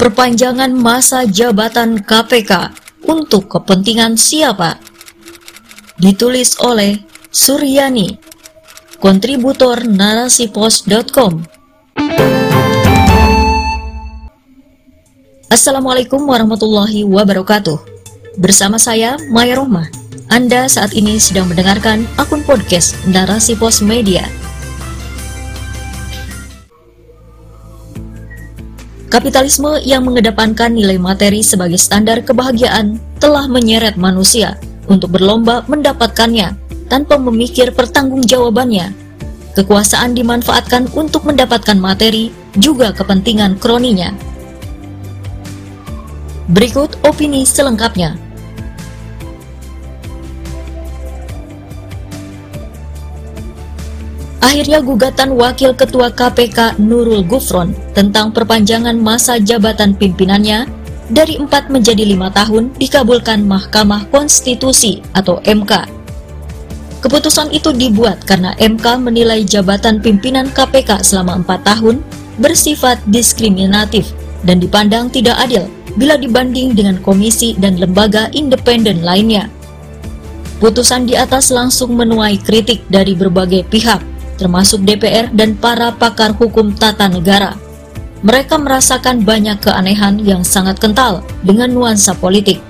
[0.00, 2.72] Perpanjangan masa jabatan KPK
[3.04, 4.80] untuk kepentingan siapa?
[6.00, 8.16] Ditulis oleh Suryani,
[8.96, 11.44] kontributor narasipos.com.
[15.52, 17.76] Assalamualaikum warahmatullahi wabarakatuh.
[18.40, 19.92] Bersama saya Maya Rohmah.
[20.32, 24.39] Anda saat ini sedang mendengarkan akun podcast Narasi Pos Media
[29.10, 34.54] Kapitalisme yang mengedepankan nilai materi sebagai standar kebahagiaan telah menyeret manusia
[34.86, 36.54] untuk berlomba mendapatkannya
[36.86, 38.94] tanpa memikir pertanggungjawabannya.
[39.58, 44.14] Kekuasaan dimanfaatkan untuk mendapatkan materi juga kepentingan kroninya.
[46.46, 48.29] Berikut opini selengkapnya.
[54.40, 60.64] Akhirnya gugatan Wakil Ketua KPK Nurul Gufron tentang perpanjangan masa jabatan pimpinannya
[61.12, 66.00] dari 4 menjadi 5 tahun dikabulkan Mahkamah Konstitusi atau MK.
[67.04, 71.96] Keputusan itu dibuat karena MK menilai jabatan pimpinan KPK selama 4 tahun
[72.40, 74.08] bersifat diskriminatif
[74.48, 75.68] dan dipandang tidak adil
[76.00, 79.52] bila dibanding dengan komisi dan lembaga independen lainnya.
[80.60, 84.00] Putusan di atas langsung menuai kritik dari berbagai pihak,
[84.40, 87.60] termasuk DPR dan para pakar hukum tata negara.
[88.24, 92.64] Mereka merasakan banyak keanehan yang sangat kental dengan nuansa politik.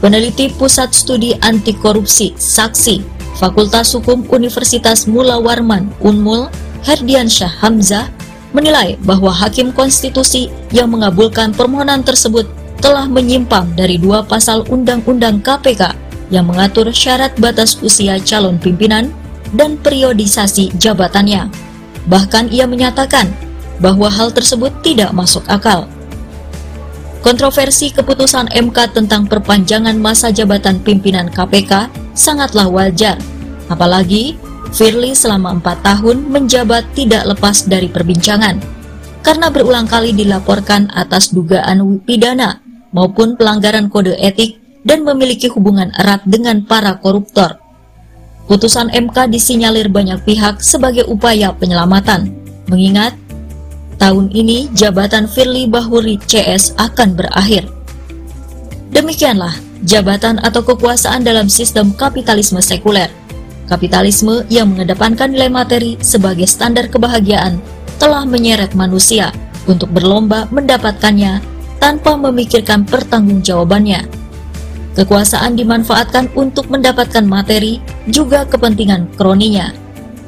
[0.00, 3.02] Peneliti Pusat Studi Anti Korupsi Saksi
[3.36, 6.46] Fakultas Hukum Universitas Mula Warman Unmul
[6.86, 8.06] Herdiansyah Hamzah
[8.54, 12.46] menilai bahwa Hakim Konstitusi yang mengabulkan permohonan tersebut
[12.78, 15.82] telah menyimpang dari dua pasal Undang-Undang KPK
[16.30, 19.10] yang mengatur syarat batas usia calon pimpinan
[19.54, 21.48] dan periodisasi jabatannya.
[22.08, 23.28] Bahkan ia menyatakan
[23.78, 25.86] bahwa hal tersebut tidak masuk akal.
[27.20, 33.18] Kontroversi keputusan MK tentang perpanjangan masa jabatan pimpinan KPK sangatlah wajar,
[33.68, 38.60] apalagi Firly selama empat tahun menjabat tidak lepas dari perbincangan
[39.24, 42.64] karena berulang kali dilaporkan atas dugaan pidana
[42.96, 44.56] maupun pelanggaran kode etik
[44.88, 47.57] dan memiliki hubungan erat dengan para koruptor.
[48.48, 52.32] Putusan MK disinyalir banyak pihak sebagai upaya penyelamatan,
[52.72, 53.12] mengingat
[54.00, 57.68] tahun ini jabatan Firly Bahuri CS akan berakhir.
[58.88, 59.52] Demikianlah
[59.84, 63.12] jabatan atau kekuasaan dalam sistem kapitalisme sekuler.
[63.68, 67.60] Kapitalisme yang mengedepankan nilai materi sebagai standar kebahagiaan
[68.00, 69.28] telah menyeret manusia
[69.68, 71.44] untuk berlomba mendapatkannya
[71.76, 74.08] tanpa memikirkan pertanggungjawabannya.
[74.96, 79.72] Kekuasaan dimanfaatkan untuk mendapatkan materi juga kepentingan kroninya,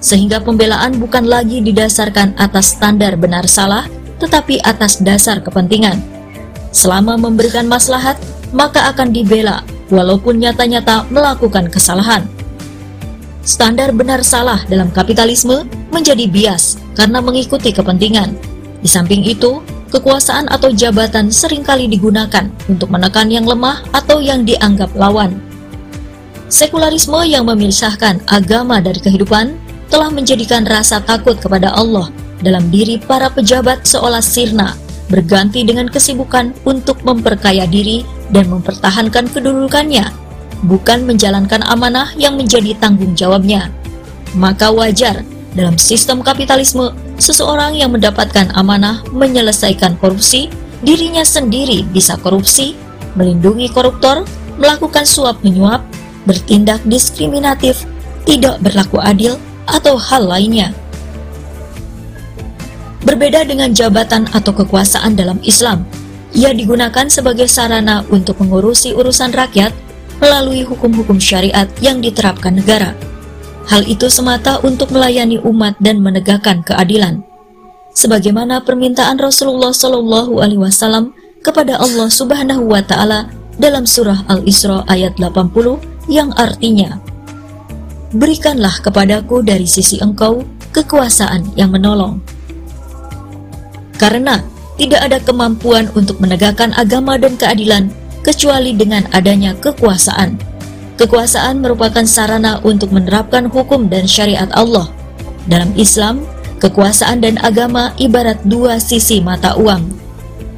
[0.00, 3.88] sehingga pembelaan bukan lagi didasarkan atas standar benar salah,
[4.20, 6.00] tetapi atas dasar kepentingan.
[6.70, 8.20] Selama memberikan maslahat,
[8.54, 12.24] maka akan dibela walaupun nyata-nyata melakukan kesalahan.
[13.42, 18.36] Standar benar salah dalam kapitalisme menjadi bias karena mengikuti kepentingan.
[18.80, 24.46] Di samping itu, kekuasaan atau jabatan sering kali digunakan untuk menekan yang lemah atau yang
[24.46, 25.49] dianggap lawan.
[26.50, 29.54] Sekularisme yang memisahkan agama dari kehidupan
[29.86, 32.10] telah menjadikan rasa takut kepada Allah
[32.42, 34.74] dalam diri para pejabat seolah sirna,
[35.06, 38.02] berganti dengan kesibukan untuk memperkaya diri
[38.34, 40.10] dan mempertahankan kedudukannya,
[40.66, 43.70] bukan menjalankan amanah yang menjadi tanggung jawabnya.
[44.34, 45.22] Maka wajar
[45.54, 50.50] dalam sistem kapitalisme seseorang yang mendapatkan amanah menyelesaikan korupsi,
[50.82, 52.74] dirinya sendiri bisa korupsi,
[53.14, 54.26] melindungi koruptor,
[54.58, 55.82] melakukan suap menyuap,
[56.24, 57.84] bertindak diskriminatif,
[58.28, 59.36] tidak berlaku adil,
[59.68, 60.74] atau hal lainnya.
[63.00, 65.88] Berbeda dengan jabatan atau kekuasaan dalam Islam,
[66.36, 69.72] ia digunakan sebagai sarana untuk mengurusi urusan rakyat
[70.20, 72.92] melalui hukum-hukum syariat yang diterapkan negara.
[73.66, 77.24] Hal itu semata untuk melayani umat dan menegakkan keadilan.
[77.96, 85.20] Sebagaimana permintaan Rasulullah Shallallahu Alaihi Wasallam kepada Allah Subhanahu Wa Taala dalam surah Al-Isra ayat
[85.20, 86.96] 80 yang artinya
[88.10, 90.42] Berikanlah kepadaku dari sisi engkau
[90.74, 92.18] kekuasaan yang menolong.
[93.94, 94.42] Karena
[94.74, 97.86] tidak ada kemampuan untuk menegakkan agama dan keadilan
[98.26, 100.34] kecuali dengan adanya kekuasaan.
[100.98, 104.90] Kekuasaan merupakan sarana untuk menerapkan hukum dan syariat Allah.
[105.46, 106.26] Dalam Islam,
[106.58, 109.86] kekuasaan dan agama ibarat dua sisi mata uang.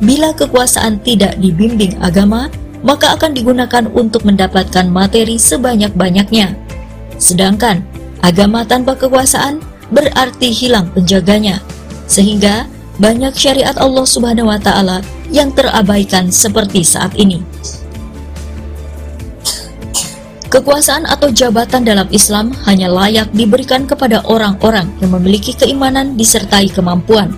[0.00, 2.48] Bila kekuasaan tidak dibimbing agama,
[2.82, 6.54] maka akan digunakan untuk mendapatkan materi sebanyak-banyaknya.
[7.16, 7.86] Sedangkan
[8.22, 9.62] agama tanpa kekuasaan
[9.94, 11.62] berarti hilang penjaganya,
[12.10, 12.66] sehingga
[12.98, 15.00] banyak syariat Allah Subhanahu wa taala
[15.32, 17.40] yang terabaikan seperti saat ini.
[20.52, 27.32] Kekuasaan atau jabatan dalam Islam hanya layak diberikan kepada orang-orang yang memiliki keimanan disertai kemampuan.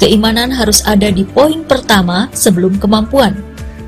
[0.00, 3.36] Keimanan harus ada di poin pertama sebelum kemampuan,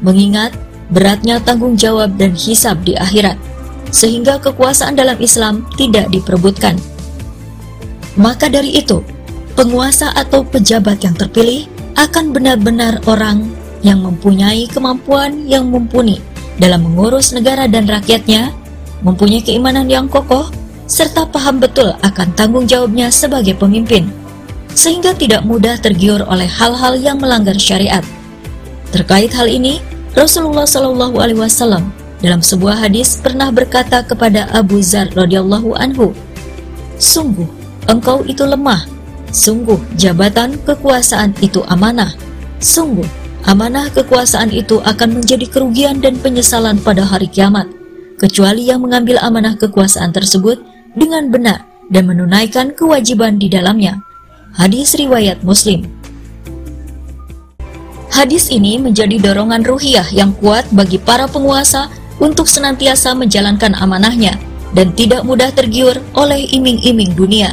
[0.05, 0.53] mengingat
[0.93, 3.41] beratnya tanggung jawab dan hisab di akhirat,
[3.89, 6.77] sehingga kekuasaan dalam Islam tidak diperebutkan.
[8.21, 9.01] Maka dari itu,
[9.57, 11.65] penguasa atau pejabat yang terpilih
[11.97, 13.49] akan benar-benar orang
[13.81, 16.21] yang mempunyai kemampuan yang mumpuni
[16.61, 18.53] dalam mengurus negara dan rakyatnya,
[19.01, 20.53] mempunyai keimanan yang kokoh,
[20.85, 24.13] serta paham betul akan tanggung jawabnya sebagai pemimpin,
[24.77, 28.05] sehingga tidak mudah tergiur oleh hal-hal yang melanggar syariat.
[28.93, 29.81] Terkait hal ini,
[30.13, 31.89] Rasulullah Shallallahu Alaihi Wasallam
[32.21, 36.13] dalam sebuah hadis pernah berkata kepada Abu Zar radhiyallahu anhu,
[37.01, 37.49] "Sungguh
[37.89, 38.85] engkau itu lemah.
[39.33, 42.13] Sungguh jabatan kekuasaan itu amanah.
[42.61, 43.09] Sungguh
[43.49, 47.65] amanah kekuasaan itu akan menjadi kerugian dan penyesalan pada hari kiamat,
[48.21, 50.61] kecuali yang mengambil amanah kekuasaan tersebut
[50.93, 54.05] dengan benar dan menunaikan kewajiban di dalamnya.
[54.53, 55.89] Hadis riwayat Muslim.
[58.13, 61.89] Hadis ini menjadi dorongan ruhiyah yang kuat bagi para penguasa
[62.21, 64.37] untuk senantiasa menjalankan amanahnya
[64.77, 67.51] dan tidak mudah tergiur oleh iming-iming dunia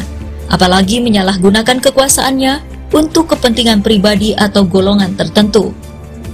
[0.50, 2.54] apalagi menyalahgunakan kekuasaannya
[2.90, 5.72] untuk kepentingan pribadi atau golongan tertentu.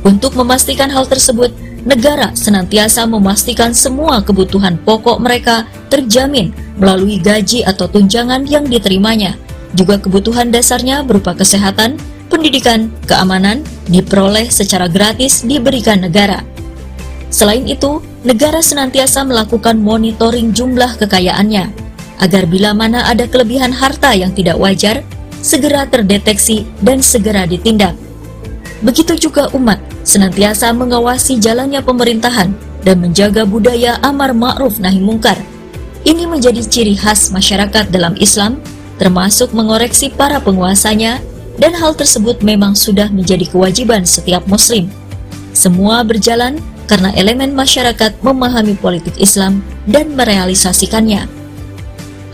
[0.07, 1.51] Untuk memastikan hal tersebut,
[1.83, 9.35] negara senantiasa memastikan semua kebutuhan pokok mereka terjamin melalui gaji atau tunjangan yang diterimanya.
[9.75, 16.41] Juga kebutuhan dasarnya berupa kesehatan, pendidikan, keamanan diperoleh secara gratis diberikan negara.
[17.29, 21.67] Selain itu, negara senantiasa melakukan monitoring jumlah kekayaannya,
[22.23, 25.03] agar bila mana ada kelebihan harta yang tidak wajar,
[25.43, 27.93] segera terdeteksi dan segera ditindak.
[28.81, 32.53] Begitu juga umat senantiasa mengawasi jalannya pemerintahan
[32.85, 35.37] dan menjaga budaya amar ma'ruf nahi mungkar.
[36.05, 38.61] Ini menjadi ciri khas masyarakat dalam Islam,
[39.01, 41.17] termasuk mengoreksi para penguasanya,
[41.55, 44.91] dan hal tersebut memang sudah menjadi kewajiban setiap muslim.
[45.55, 51.25] Semua berjalan karena elemen masyarakat memahami politik Islam dan merealisasikannya.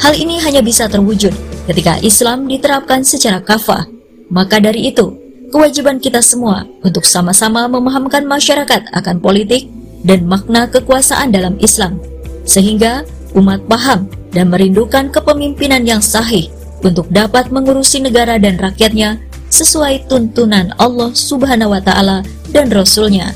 [0.02, 1.32] Hal ini hanya bisa terwujud
[1.70, 3.86] ketika Islam diterapkan secara kafah.
[4.32, 5.14] Maka dari itu,
[5.54, 9.70] kewajiban kita semua untuk sama-sama memahamkan masyarakat akan politik
[10.02, 12.02] dan makna kekuasaan dalam Islam,
[12.48, 13.06] sehingga
[13.38, 16.50] umat paham dan merindukan kepemimpinan yang sahih
[16.82, 23.36] untuk dapat mengurusi negara dan rakyatnya sesuai tuntunan Allah Subhanahu wa taala dan Rasulnya.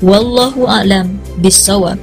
[0.00, 2.00] Wallahu a'lam bishawab.